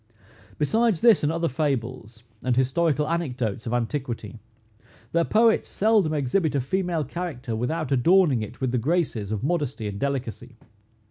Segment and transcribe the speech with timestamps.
[0.57, 4.39] Besides this, and other fables, and historical anecdotes of antiquity,
[5.11, 9.87] their poets seldom exhibit a female character without adorning it with the graces of modesty
[9.87, 10.57] and delicacy.